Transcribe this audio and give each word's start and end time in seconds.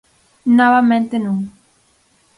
Novamente 0.59 1.15
non. 1.25 1.37